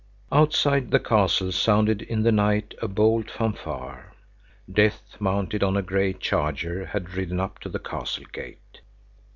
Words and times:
Outside 0.31 0.89
the 0.89 0.99
castle 0.99 1.51
sounded 1.51 2.01
in 2.01 2.23
the 2.23 2.31
night 2.31 2.73
a 2.81 2.87
bold 2.87 3.29
fanfare. 3.29 4.11
Death 4.71 5.17
mounted 5.19 5.61
on 5.61 5.77
a 5.77 5.83
gray 5.83 6.11
charger 6.11 6.87
had 6.87 7.13
ridden 7.13 7.39
up 7.39 7.59
to 7.59 7.69
the 7.69 7.77
castle 7.77 8.25
gate. 8.33 8.81